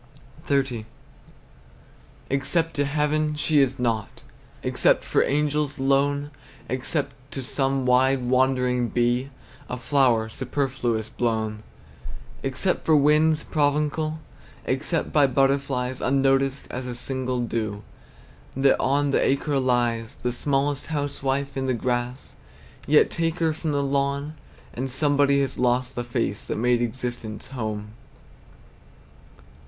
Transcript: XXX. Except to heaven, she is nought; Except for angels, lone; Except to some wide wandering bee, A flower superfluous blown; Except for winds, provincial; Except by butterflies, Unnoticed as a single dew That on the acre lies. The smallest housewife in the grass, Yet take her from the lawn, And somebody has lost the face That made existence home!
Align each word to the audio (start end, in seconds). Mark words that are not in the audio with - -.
XXX. 0.47 0.85
Except 2.31 2.73
to 2.73 2.85
heaven, 2.85 3.35
she 3.35 3.59
is 3.59 3.77
nought; 3.77 4.23
Except 4.63 5.03
for 5.03 5.21
angels, 5.21 5.77
lone; 5.77 6.31
Except 6.67 7.11
to 7.29 7.43
some 7.43 7.85
wide 7.85 8.23
wandering 8.23 8.87
bee, 8.87 9.29
A 9.69 9.77
flower 9.77 10.27
superfluous 10.27 11.07
blown; 11.07 11.61
Except 12.41 12.83
for 12.83 12.95
winds, 12.97 13.43
provincial; 13.43 14.17
Except 14.65 15.13
by 15.13 15.27
butterflies, 15.27 16.01
Unnoticed 16.01 16.65
as 16.71 16.87
a 16.87 16.95
single 16.95 17.41
dew 17.41 17.83
That 18.57 18.79
on 18.79 19.11
the 19.11 19.21
acre 19.23 19.59
lies. 19.59 20.17
The 20.23 20.31
smallest 20.31 20.87
housewife 20.87 21.55
in 21.55 21.67
the 21.67 21.75
grass, 21.75 22.35
Yet 22.87 23.11
take 23.11 23.37
her 23.37 23.53
from 23.53 23.71
the 23.71 23.83
lawn, 23.83 24.33
And 24.73 24.89
somebody 24.89 25.41
has 25.41 25.59
lost 25.59 25.93
the 25.93 26.03
face 26.03 26.43
That 26.45 26.55
made 26.57 26.81
existence 26.81 27.49
home! 27.49 27.91